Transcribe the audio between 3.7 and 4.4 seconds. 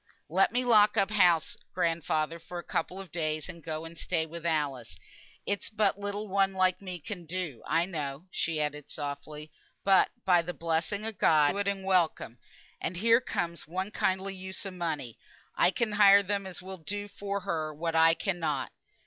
and stay